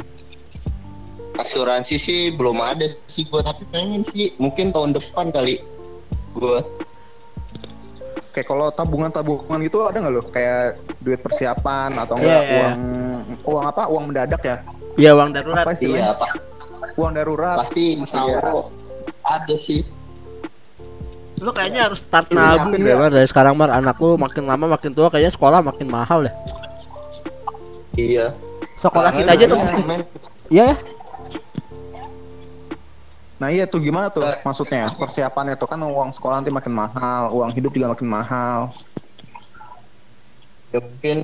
Asuransi 1.38 1.98
sih 1.98 2.30
belum 2.34 2.62
ada 2.62 2.94
sih 3.10 3.26
gua 3.26 3.42
tapi 3.42 3.66
pengen 3.74 4.06
sih 4.06 4.34
mungkin 4.38 4.70
tahun 4.70 4.94
depan 4.94 5.30
kali 5.34 5.62
gua 6.34 6.62
Kayak 8.38 8.54
kalau 8.54 8.70
tabungan-tabungan 8.70 9.58
gitu 9.66 9.90
ada 9.90 9.98
nggak 9.98 10.14
lu? 10.14 10.22
Kayak 10.30 10.78
duit 11.02 11.18
persiapan 11.26 11.90
atau 11.98 12.14
Iya, 12.22 12.22
enggak 12.22 12.42
iya. 12.46 12.54
uang 12.54 12.76
uang 13.50 13.66
apa? 13.66 13.82
Uang 13.90 14.04
mendadak 14.14 14.42
ya? 14.46 14.58
Ya 14.94 15.12
uang 15.18 15.34
darurat. 15.34 15.66
Apa 15.66 15.74
sih? 15.74 15.90
iya 15.90 16.14
apa 16.14 16.38
uang 16.98 17.14
darurat 17.14 17.56
pasti 17.62 18.02
Allah 18.12 18.68
ada 19.24 19.56
sih 19.62 19.86
Lu 21.38 21.54
kayaknya 21.54 21.86
harus 21.86 22.02
start 22.02 22.34
Iya, 22.34 22.42
nabung 22.42 22.74
yakin 22.74 22.80
deh 22.82 22.90
ya? 22.90 22.98
Mar 22.98 23.12
dari 23.14 23.28
sekarang 23.30 23.54
Mar 23.54 23.70
Anak 23.70 24.02
lu 24.02 24.18
makin 24.18 24.50
lama 24.50 24.66
makin 24.74 24.92
tua 24.98 25.14
kayaknya 25.14 25.32
sekolah 25.38 25.62
makin 25.62 25.88
mahal 25.88 26.26
deh 26.26 26.34
iya 27.94 28.34
Sekolah 28.78 29.10
kita 29.10 29.34
aja 29.34 29.46
tuh 29.50 29.58
banyak, 29.58 29.74
mesti 29.74 29.82
men. 29.86 30.02
Iya 30.50 30.64
ya 30.74 30.76
Nah 33.38 33.54
iya 33.54 33.70
tuh 33.70 33.78
gimana 33.78 34.10
tuh 34.10 34.26
maksudnya? 34.42 34.90
Persiapannya 34.98 35.54
tuh 35.54 35.70
kan 35.70 35.78
uang 35.78 36.10
sekolah 36.14 36.42
nanti 36.42 36.50
makin 36.50 36.74
mahal, 36.74 37.30
uang 37.34 37.54
hidup 37.54 37.72
juga 37.74 37.94
makin 37.94 38.10
mahal. 38.10 38.74
ya 40.68 40.84
mungkin 40.84 41.18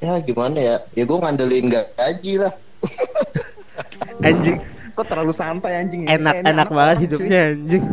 ya 0.00 0.14
gimana 0.24 0.56
ya? 0.56 0.76
Ya 0.96 1.02
gue 1.04 1.18
ngandelin 1.20 1.68
gaji 1.68 2.32
lah. 2.40 2.52
Anjing. 4.26 4.56
Kok 4.96 5.04
terlalu 5.12 5.32
santai 5.36 5.84
anjing? 5.84 6.08
Ya? 6.08 6.16
Enak-enak 6.16 6.48
Enak 6.56 6.68
banget 6.72 6.96
cuy. 6.96 7.04
hidupnya 7.04 7.38
anjing. 7.52 7.84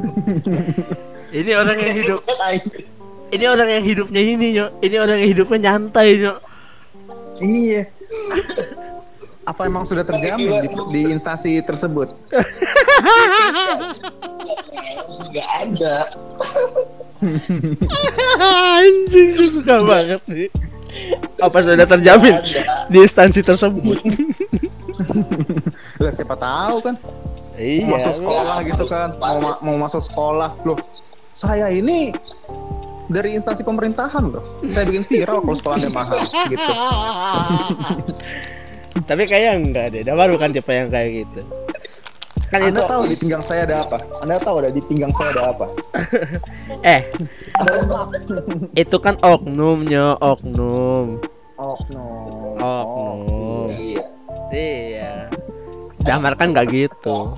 Ini 1.44 1.52
orang 1.60 1.78
yang 1.82 1.96
hidup. 2.00 2.20
Ini 3.34 3.46
orang 3.50 3.70
yang 3.74 3.84
hidupnya 3.84 4.22
ini 4.22 4.48
nyok. 4.54 4.70
Ini 4.86 4.96
orang 5.02 5.18
yang 5.18 5.30
hidupnya 5.34 5.60
nyantai 5.66 6.08
nyok. 6.22 6.38
Iya. 7.42 7.84
Apa 9.44 9.68
emang 9.68 9.84
sudah 9.84 10.08
terjamin 10.08 10.64
di, 10.64 10.68
di 10.92 11.02
instansi 11.12 11.60
tersebut? 11.64 12.16
nggak 15.34 15.50
ada 15.66 15.96
Anjing 18.78 19.34
gue 19.34 19.50
suka 19.50 19.82
banget 19.82 20.22
nih 20.30 20.46
Apa 21.42 21.66
sudah 21.66 21.90
terjamin 21.90 22.38
di 22.92 22.98
instansi 23.02 23.42
tersebut 23.42 23.98
Lah 26.04 26.12
siapa 26.14 26.36
tahu 26.38 26.78
kan? 26.84 26.96
Iya 27.58 27.86
Mau 27.86 27.98
masuk 27.98 28.14
sekolah 28.22 28.58
iya. 28.62 28.70
gitu 28.74 28.86
kan? 28.90 29.10
Mau 29.18 29.38
ma- 29.42 29.60
mau 29.62 29.78
masuk 29.78 30.02
sekolah 30.06 30.52
loh. 30.66 30.78
Saya 31.34 31.70
ini 31.70 32.14
dari 33.10 33.34
instansi 33.38 33.66
pemerintahan 33.66 34.24
loh. 34.30 34.44
Saya 34.70 34.86
bikin 34.90 35.06
viral 35.06 35.42
kalau 35.42 35.58
sekolahnya 35.58 35.90
mahal 35.90 36.18
gitu. 36.50 36.72
Tapi 39.04 39.24
kayaknya 39.28 39.52
enggak 39.60 39.86
deh 39.94 40.02
Damar 40.08 40.32
bukan 40.32 40.50
tipe 40.52 40.72
yang 40.72 40.88
kayak 40.88 41.10
gitu 41.26 41.42
Kan 42.50 42.70
itu 42.70 42.78
Anda 42.78 42.86
tahu 42.86 43.04
di 43.10 43.16
pinggang 43.18 43.42
saya 43.42 43.62
ada 43.66 43.82
apa? 43.82 43.98
Anda 44.22 44.38
tahu 44.38 44.56
ada 44.62 44.70
di 44.70 44.82
pinggang 44.86 45.10
saya 45.18 45.30
ada 45.34 45.44
apa? 45.58 45.66
Eh 46.96 47.02
Itu 48.78 48.98
kan 49.02 49.18
oknumnya 49.20 50.18
Oknum 50.22 51.18
Oh 51.58 51.78
no. 51.94 52.06
Oknum 52.58 53.68
iya 53.74 54.06
Iya 54.54 55.14
Damar 56.04 56.36
kan 56.36 56.54
gak 56.54 56.70
gitu 56.70 57.34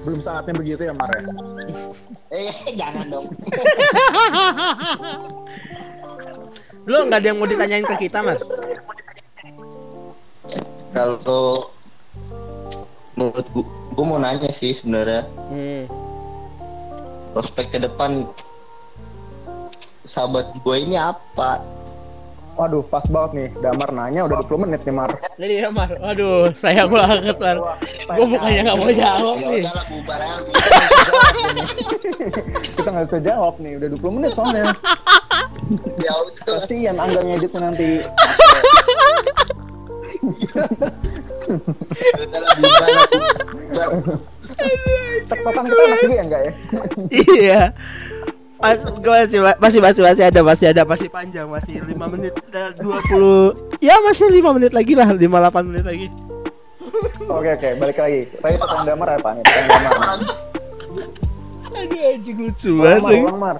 Belum 0.00 0.20
saatnya 0.20 0.54
begitu 0.56 0.88
ya 0.88 0.94
Mar 0.96 1.10
ya? 1.12 1.22
eh 2.30 2.54
jangan 2.80 3.06
dong 3.10 3.26
Lu 6.86 7.06
nggak 7.06 7.20
ada 7.20 7.26
yang 7.28 7.38
mau 7.38 7.50
ditanyain 7.50 7.84
ke 7.84 8.06
kita 8.06 8.22
Mar 8.22 8.38
kalau 10.90 11.70
menurut 13.14 13.46
gue 13.52 13.64
gue 13.90 14.04
mau 14.06 14.18
nanya 14.22 14.50
sih 14.54 14.72
sebenarnya 14.72 15.26
hmm. 15.50 15.82
prospek 17.34 17.66
ke 17.74 17.78
depan 17.82 18.26
sahabat 20.06 20.50
gue 20.62 20.76
ini 20.78 20.96
apa 20.96 21.60
Waduh, 22.58 22.84
pas 22.84 23.00
banget 23.08 23.30
nih. 23.32 23.48
Damar 23.64 23.88
nanya 23.88 24.20
udah 24.28 24.44
20 24.44 24.68
menit 24.68 24.84
nih, 24.84 24.92
Mar. 24.92 25.16
Jadi 25.40 25.64
ya 25.64 25.72
Mar 25.72 25.96
Waduh 25.96 26.52
sayang 26.52 26.92
banget 26.92 27.40
Mar 27.40 27.56
Gue 28.04 28.26
bukannya 28.36 28.60
gak 28.68 28.76
mau 28.76 28.92
jawab 28.92 29.36
ya 29.40 29.48
nih 29.48 29.64
Kita 32.76 32.88
nggak 32.90 33.06
bisa 33.08 33.18
jawab 33.24 33.54
nih, 33.64 33.80
udah 33.80 33.88
20 33.96 34.16
menit 34.20 34.30
soalnya. 34.36 34.76
ya 36.04 36.12
udah 36.12 36.60
Kasihan 36.60 37.00
Angga 37.00 37.24
ngeditnya 37.24 37.60
nanti. 37.64 38.04
ya 45.30 45.52
kita 45.64 45.82
enak 45.82 45.98
juga 46.00 46.14
ya 46.14 46.22
enggak 46.22 46.40
ya? 46.42 46.52
Iya 47.10 47.62
Mas, 48.60 48.76
gue 48.84 49.08
masih, 49.08 49.40
masih 49.56 49.80
masih 49.80 50.02
masih 50.04 50.24
ada 50.28 50.40
masih 50.44 50.66
ada 50.68 50.82
masih 50.84 51.08
panjang 51.08 51.48
masih 51.48 51.80
5 51.80 51.96
menit 52.12 52.34
dan 52.52 52.76
20 52.76 53.80
ya 53.80 53.96
masih 54.04 54.28
5 54.28 54.56
menit 54.56 54.72
lagi 54.76 54.92
lah 54.92 55.08
5 55.08 55.16
8 55.16 55.64
menit 55.64 55.84
lagi 55.84 56.08
Oke 57.22 57.46
oke, 57.54 57.68
balik 57.78 57.96
lagi. 57.96 58.26
Tadi 58.34 58.58
pertanyaan 58.58 58.84
Damar 58.84 59.08
apa 59.14 59.28
nih? 59.32 59.44
Pertanyaan 59.46 59.82
Damar. 59.86 60.18
aduh 61.70 62.00
anjing 62.02 62.36
lucu 62.36 62.72
Ulang 62.74 62.82
banget 62.82 63.00
Mar, 63.00 63.08
lagi. 63.08 63.20
ulang 63.22 63.38
Mar. 63.38 63.56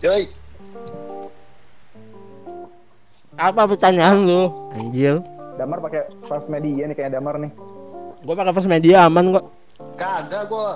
coy 0.00 0.22
apa 3.36 3.62
pertanyaan 3.66 4.26
lu? 4.26 4.42
Anjir 4.74 5.22
Damar 5.54 5.78
pakai 5.78 6.08
pas 6.24 6.44
media 6.46 6.88
nih 6.88 6.96
kayak 6.96 7.12
Damar 7.14 7.36
nih. 7.36 7.52
gue 8.20 8.34
pakai 8.36 8.52
first 8.52 8.68
media 8.68 9.08
aman 9.08 9.32
kok 9.32 9.44
kagak 9.96 10.44
gue 10.44 10.68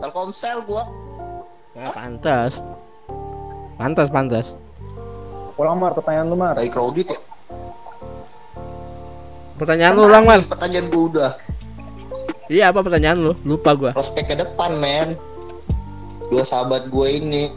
Telkomsel 0.00 0.58
gue 0.64 0.82
ya, 1.74 1.88
pantas. 1.90 2.60
Pantas 3.74 4.06
pantas. 4.06 4.46
Ulang 5.54 5.78
Mar, 5.78 5.90
pertanyaan 5.92 6.28
lu 6.28 6.36
Mar. 6.36 6.54
lagi 6.54 6.68
kredit 6.68 7.08
ya. 7.08 7.20
Pertanyaan 9.54 9.94
lu 9.94 10.02
ulang 10.04 10.24
Mar. 10.26 10.40
Pertanyaan 10.44 10.86
gue 10.90 11.02
udah. 11.08 11.32
Iya 12.46 12.68
apa 12.68 12.84
pertanyaan 12.84 13.18
lu? 13.18 13.32
Lupa 13.42 13.72
gue 13.72 13.90
prospek 13.90 14.28
ke 14.28 14.36
depan 14.36 14.76
men. 14.76 15.08
Dua 16.28 16.44
sahabat 16.44 16.92
gue 16.92 17.08
ini. 17.08 17.48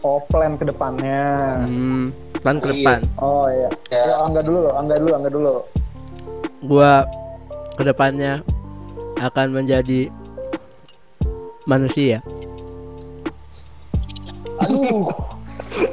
Oh, 0.00 0.22
plan 0.24 0.54
ke 0.56 0.64
depannya. 0.64 1.62
hmm, 1.66 2.14
plan 2.42 2.58
ke 2.58 2.66
Iya. 2.66 2.74
depan 2.74 3.00
Oh 3.16 3.46
iya. 3.46 3.68
Ya. 3.88 4.02
Yo, 4.04 4.14
Angga 4.20 4.40
dulu 4.42 4.58
loh, 4.66 4.74
Angga 4.74 4.94
dulu, 4.98 5.12
Angga 5.14 5.30
dulu. 5.30 5.52
gua 6.62 6.92
ke 7.72 7.82
depannya 7.82 8.42
akan 9.16 9.46
menjadi 9.52 10.10
manusia 11.64 12.18
Aduh, 14.58 15.10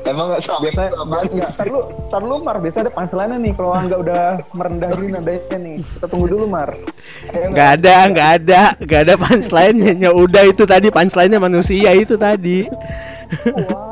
emang 0.06 0.30
gak 0.30 0.46
sama 0.46 0.62
biasanya 0.62 0.94
enggak, 1.02 1.50
tar 1.58 1.66
lu, 1.66 1.82
tar 2.06 2.22
lu 2.22 2.38
Mar, 2.40 2.62
biasa 2.62 2.86
ada 2.86 2.94
punchline 2.94 3.34
nih 3.42 3.54
kalau 3.54 3.74
Angga 3.74 3.98
udah 3.98 4.24
merendah 4.54 4.90
gini 4.94 5.10
nadanya 5.10 5.58
nih. 5.58 5.78
Kita 5.82 6.06
tunggu 6.06 6.30
dulu 6.30 6.46
Mar. 6.46 6.70
Ayo, 7.34 7.50
nggak 7.50 7.70
ada 7.82 7.96
nggak 8.14 8.30
ada 8.38 8.62
nggak 8.78 9.02
ada 9.10 9.14
punchline 9.18 9.76
nya 9.76 9.92
ya 9.98 10.12
udah 10.14 10.44
itu 10.46 10.64
tadi 10.66 10.88
punchline 10.90 11.32
nya 11.34 11.42
manusia 11.42 11.90
itu 11.98 12.14
tadi 12.14 12.70
Waduh. 13.46 13.89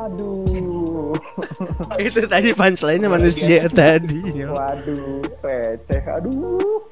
Itu 1.98 2.20
tadi 2.24 2.48
punchline 2.52 3.00
nya 3.02 3.10
manusia 3.10 3.66
tadi 3.68 4.22
Waduh, 4.46 5.22
receh. 5.42 6.02
Aduh. 6.06 6.82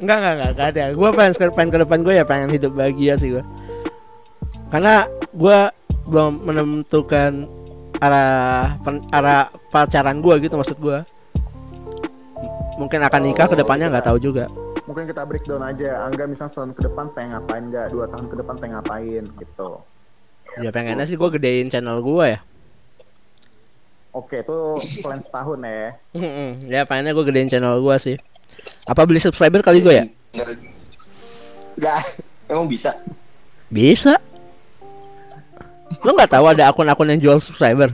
nggak 0.00 0.16
nggak 0.16 0.34
nggak 0.34 0.50
nggak 0.56 0.68
ada 0.72 0.84
gua 0.96 1.12
pengen 1.12 1.32
ke 1.32 1.44
pengen 1.52 1.70
ke 1.70 1.78
depan 1.84 1.98
gue 2.00 2.14
ya 2.16 2.24
pengen 2.24 2.48
hidup 2.48 2.72
bahagia 2.72 3.14
sih 3.14 3.36
gua 3.36 3.44
karena 4.68 5.04
gua 5.30 5.68
belum 6.08 6.40
menentukan 6.40 7.44
arah 8.00 8.80
pen- 8.80 9.04
arah 9.12 9.52
pacaran 9.68 10.24
gua 10.24 10.40
gitu 10.40 10.56
maksud 10.56 10.80
gua 10.80 11.04
M- 12.40 12.52
mungkin 12.80 13.04
akan 13.04 13.20
nikah 13.22 13.44
ke 13.44 13.56
depannya 13.56 13.92
nggak 13.92 14.08
tahu 14.08 14.18
juga 14.18 14.48
Mungkin 14.88 15.04
kita 15.04 15.20
breakdown 15.28 15.60
aja. 15.60 16.00
Angga 16.00 16.24
misalnya 16.24 16.48
setahun 16.48 16.72
ke 16.72 16.80
depan 16.80 17.12
pengen 17.12 17.36
ngapain 17.36 17.60
enggak? 17.68 17.92
Dua 17.92 18.08
tahun 18.08 18.24
ke 18.24 18.40
depan 18.40 18.54
pengen 18.56 18.74
ngapain 18.80 19.24
gitu. 19.36 19.70
ya 20.64 20.72
pengennya 20.72 21.04
sih 21.04 21.12
gua 21.12 21.28
gedein 21.28 21.68
channel 21.68 22.00
gua 22.00 22.24
ya 22.32 22.38
Oke, 24.10 24.40
itu 24.40 24.58
plan 24.98 25.20
setahun 25.20 25.60
ya. 25.60 25.90
Ya 26.66 26.80
pengennya 26.82 27.12
gue 27.12 27.24
gedein 27.24 27.46
channel 27.46 27.78
gua 27.78 27.96
sih 27.96 28.16
apa 28.84 29.06
beli 29.06 29.20
subscriber 29.20 29.62
kali 29.62 29.78
gue 29.78 29.94
ya 29.94 30.04
Enggak. 31.76 32.02
Emang 32.48 32.66
bisa? 32.66 32.90
bisa 33.68 34.16
lo 36.00 36.10
nggak 36.10 36.32
tahu 36.32 36.44
ada 36.48 36.68
akun-akun 36.68 37.04
yang 37.06 37.20
jual 37.20 37.38
subscriber 37.38 37.92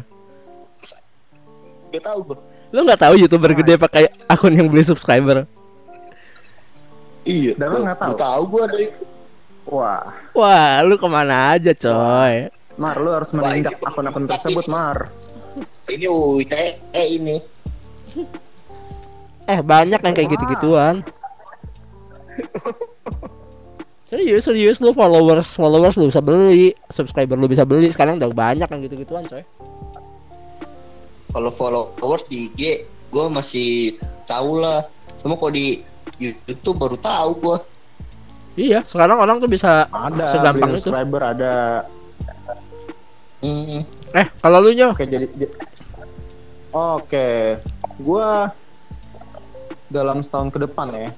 Gak 1.91 2.03
tau 2.03 2.19
gue. 2.23 2.39
lo 2.71 2.81
nggak 2.81 3.01
tahu 3.01 3.15
youtuber 3.17 3.51
gede 3.53 3.75
pakai 3.77 4.07
akun 4.25 4.51
yang 4.51 4.67
beli 4.67 4.83
subscriber 4.83 5.45
Iya. 7.25 7.57
Dan 7.57 7.69
lo 7.71 7.79
nggak 7.83 7.99
tahu? 7.99 8.13
Tahu 8.15 8.43
gue 8.47 8.65
dari. 8.69 8.87
Wah, 9.65 10.13
wah 10.33 10.85
lu 10.85 10.95
ke 10.95 11.09
mana 11.09 11.57
aja 11.57 11.73
coy 11.73 12.53
Mar, 12.77 13.01
lu 13.01 13.09
harus 13.09 13.33
menindak 13.33 13.81
akun-akun 13.81 14.29
tersebut, 14.29 14.69
Mar. 14.69 15.09
Ini 15.85 16.07
UITE 16.09 16.65
eh, 16.93 17.07
ini. 17.13 17.37
eh 19.45 19.61
banyak 19.61 20.01
yang 20.01 20.15
kayak 20.17 20.31
gitu-gituan 20.33 21.05
serius 24.11 24.49
serius 24.49 24.81
lu 24.81 24.97
followers 24.97 25.53
followers 25.53 26.01
lu 26.01 26.09
bisa 26.09 26.25
beli 26.25 26.73
subscriber 26.89 27.37
lu 27.37 27.45
bisa 27.45 27.69
beli 27.69 27.93
sekarang 27.93 28.17
udah 28.17 28.33
banyak 28.33 28.65
yang 28.65 28.81
gitu-gituan 28.89 29.29
coy 29.29 29.45
Kalau 31.35 31.51
followers 31.51 32.25
di 32.31 32.47
IG 32.47 32.87
gue 33.11 33.27
masih 33.27 33.99
tahu 34.25 34.63
lah 34.63 34.87
cuma 35.21 35.35
kalau 35.35 35.53
di 35.53 35.83
YouTube 36.17 36.79
baru 36.79 36.97
tahu 36.97 37.31
gue 37.43 37.59
Iya, 38.55 38.87
sekarang 38.87 39.19
orang 39.19 39.43
tuh 39.43 39.51
bisa 39.51 39.91
Ada 39.91 40.31
Segampang 40.31 40.79
itu. 40.79 40.87
subscriber 40.87 41.35
ada. 41.35 41.83
Hmm. 43.45 43.81
eh 44.17 44.27
kalau 44.41 44.65
lu 44.65 44.73
nyo 44.73 44.97
Oke 44.97 45.05
jadi. 45.05 45.29
Oke, 46.75 47.63
gua 48.03 48.51
dalam 49.87 50.27
setahun 50.27 50.51
ke 50.51 50.59
depan 50.59 50.91
ya. 50.91 51.15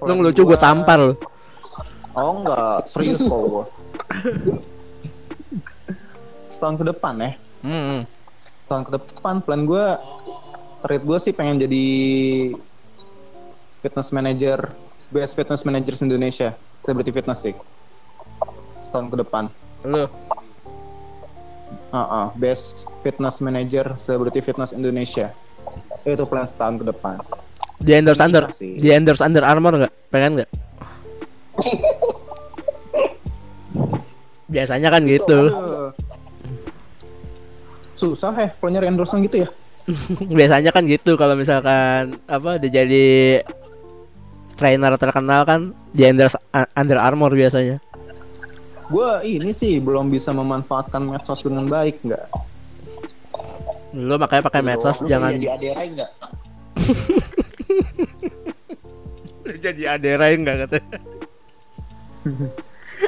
lu 0.00 0.12
ngelucu 0.16 0.40
gue 0.48 0.56
tampar 0.56 0.96
lu. 0.96 1.14
Oh 2.16 2.40
enggak, 2.40 2.88
serius 2.88 3.20
kok 3.20 3.36
gua. 3.36 3.64
setahun 6.48 6.80
ke 6.80 6.84
depan 6.88 7.14
ya. 7.20 7.30
Hmm. 7.60 8.08
Setahun 8.64 8.82
ke 8.88 8.90
depan 8.96 9.44
plan 9.44 9.68
gua 9.68 10.00
target 10.80 11.02
gua 11.04 11.18
sih 11.20 11.36
pengen 11.36 11.60
jadi 11.68 11.86
fitness 13.84 14.16
manager, 14.16 14.72
best 15.12 15.36
fitness 15.36 15.60
managers 15.68 16.00
Indonesia, 16.00 16.56
celebrity 16.80 17.12
fitness 17.12 17.44
sih. 17.44 17.52
Setahun 18.88 19.12
ke 19.12 19.16
depan. 19.20 19.52
Lu. 19.84 20.08
Ah, 21.96 22.04
ah, 22.04 22.28
best 22.36 22.84
fitness 23.00 23.40
manager 23.40 23.96
celebrity 23.96 24.44
fitness 24.44 24.76
Indonesia. 24.76 25.32
Itu 26.04 26.28
plan 26.28 26.44
setahun 26.44 26.84
ke 26.84 26.92
depan. 26.92 27.16
Di 27.80 27.96
endorse 27.96 28.20
under 28.20 28.52
sih. 28.52 28.76
di 28.76 28.92
endorse 28.92 29.24
Under 29.24 29.48
Armour 29.48 29.80
nggak? 29.80 29.92
Pengen 30.12 30.32
nggak? 30.36 30.50
Biasanya 34.52 34.92
kan 34.92 35.08
gitu. 35.08 35.48
Aduh. 35.48 35.96
Susah 37.96 38.36
ya 38.36 38.52
kalau 38.60 38.76
nyari 38.76 38.92
gitu 39.24 39.36
ya. 39.44 39.48
Biasanya 40.36 40.70
kan 40.76 40.84
gitu 40.84 41.16
kalau 41.16 41.32
misalkan 41.32 42.20
apa 42.28 42.60
udah 42.60 42.68
jadi 42.68 43.40
trainer 44.52 44.92
terkenal 45.00 45.48
kan 45.48 45.72
di 45.96 46.04
endorse 46.04 46.36
Under 46.76 47.00
Armour 47.00 47.32
biasanya. 47.32 47.80
Gue 48.86 49.10
ini 49.26 49.50
sih 49.50 49.82
belum 49.82 50.10
bisa 50.10 50.30
memanfaatkan 50.30 51.02
medsos 51.02 51.42
dengan 51.42 51.66
baik 51.66 52.06
nggak. 52.06 52.26
Lu 53.96 54.14
makanya 54.20 54.42
pakai 54.46 54.62
medsos 54.62 55.02
Lu 55.02 55.10
jangan 55.10 55.34
jadi 55.34 55.58
aderai 55.58 55.86
nggak 55.94 56.10
jadi 59.66 59.98
aderai 59.98 60.34
enggak 60.36 60.56
katanya. 60.66 60.98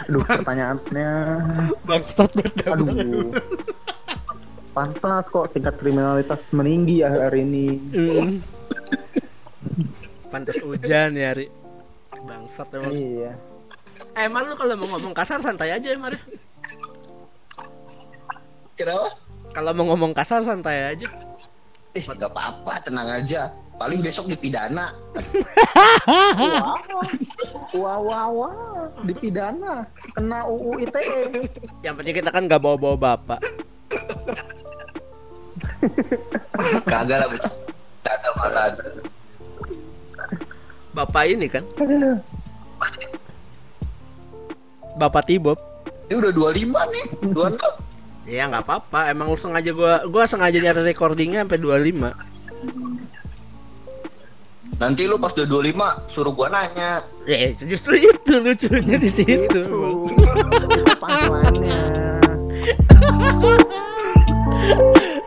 Aduh 0.09 0.23
pertanyaannya, 0.25 1.11
Bangsat 1.85 2.33
aduh. 2.69 3.33
Pantas 4.77 5.27
kok 5.27 5.51
tingkat 5.51 5.75
kriminalitas 5.81 6.55
meninggi 6.55 7.03
ya 7.03 7.11
hari 7.11 7.43
ini. 7.43 7.67
Mm. 7.91 8.31
Pantes 10.31 10.63
hujan 10.63 11.19
ya, 11.19 11.35
Ri. 11.35 11.51
Bangsat 12.15 12.69
emang. 12.79 12.95
Iya. 12.95 13.33
Eh, 13.99 14.27
Emang 14.27 14.47
lu 14.47 14.55
kalau 14.55 14.75
mau 14.75 14.89
ngomong 14.95 15.15
kasar 15.15 15.39
santai 15.39 15.71
aja 15.71 15.89
ya, 15.91 15.99
Mar. 15.99 16.15
kenapa 18.79 19.11
Kalau 19.51 19.71
mau 19.75 19.85
ngomong 19.91 20.13
kasar 20.15 20.43
santai 20.43 20.95
aja. 20.95 21.09
eh 21.97 22.05
nggak 22.05 22.31
apa-apa 22.31 22.85
tenang 22.85 23.09
aja 23.11 23.49
paling 23.75 23.99
besok 23.99 24.29
dipidana 24.29 24.93
Wah, 27.75 27.99
wah, 27.99 28.27
wah, 28.29 28.55
dipidana, 29.03 29.83
kena 30.13 30.45
UU 30.47 30.85
ITE. 30.85 31.49
Yang 31.81 31.95
penting 31.97 32.15
kita 32.17 32.31
kan 32.31 32.43
nggak 32.45 32.61
bawa-bawa 32.61 32.97
bapak. 32.97 33.41
kagak 36.85 37.19
lah 37.19 37.29
bercanda 37.29 38.31
malah 38.37 38.67
Bapak 40.93 41.25
ini 41.29 41.47
kan. 41.47 41.65
Bapak 44.99 45.23
Tibob. 45.25 45.59
ini 46.09 46.19
udah 46.19 46.33
25 46.33 46.93
nih 46.93 47.07
26 47.31 47.87
Ya 48.29 48.45
nggak 48.45 48.61
apa-apa. 48.61 49.09
Emang 49.09 49.33
lu 49.33 49.39
sengaja 49.39 49.73
gua 49.73 50.05
gua 50.05 50.27
sengaja 50.27 50.61
nyari 50.61 50.85
recordingnya 50.85 51.47
sampai 51.47 51.57
25. 51.57 52.13
nanti 54.79 55.11
lu 55.11 55.19
pas 55.19 55.35
udah 55.35 55.43
25 55.43 56.07
suruh 56.07 56.31
gua 56.31 56.47
nanya 56.49 57.03
Ya 57.27 57.51
justru 57.51 57.99
itu 57.99 58.35
lucunya 58.37 58.95
di 58.95 59.11
situ. 59.11 59.35
Itu, 59.49 59.63
punchline-nya. 61.01 61.79